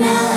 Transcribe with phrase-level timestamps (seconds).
[0.00, 0.29] now.